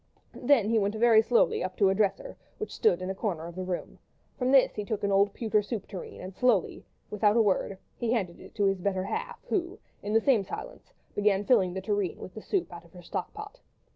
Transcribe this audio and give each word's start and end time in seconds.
Then 0.33 0.67
he 0.71 0.79
went 0.79 0.95
very 0.95 1.21
slowly 1.21 1.63
up 1.63 1.77
to 1.77 1.89
a 1.89 1.93
dresser 1.93 2.35
which 2.57 2.73
stood 2.73 3.03
in 3.03 3.11
a 3.11 3.13
corner 3.13 3.45
of 3.45 3.53
the 3.53 3.63
room; 3.63 3.99
from 4.35 4.51
this 4.51 4.73
he 4.73 4.83
took 4.83 5.03
an 5.03 5.11
old 5.11 5.31
pewter 5.31 5.61
soup 5.61 5.85
tureen 5.87 6.19
and 6.21 6.33
slowly, 6.33 6.77
and 6.77 6.83
without 7.11 7.37
a 7.37 7.41
word, 7.43 7.77
he 7.97 8.11
handed 8.11 8.39
it 8.39 8.55
to 8.55 8.65
his 8.65 8.81
better 8.81 9.03
half, 9.03 9.37
who, 9.49 9.77
in 10.01 10.13
the 10.13 10.19
same 10.19 10.43
silence, 10.43 10.91
began 11.13 11.45
filling 11.45 11.75
the 11.75 11.81
tureen 11.81 12.17
with 12.17 12.33
the 12.33 12.41
soup 12.41 12.73
out 12.73 12.83
of 12.83 12.93
her 12.93 13.03
stock 13.03 13.31
pot. 13.35 13.59